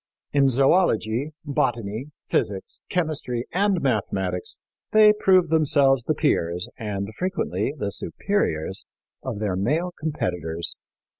In 0.33 0.45
zoölogy, 0.47 1.29
botany, 1.45 2.07
physics, 2.27 2.81
chemistry 2.89 3.45
and 3.51 3.81
mathematics 3.83 4.57
they 4.93 5.13
proved 5.13 5.51
themselves 5.51 6.01
the 6.05 6.15
peers, 6.15 6.67
and 6.75 7.07
frequently 7.19 7.75
the 7.77 7.91
superiors, 7.91 8.83
of 9.21 9.37
their 9.37 9.55
male 9.55 9.91
competitors. 9.99 10.75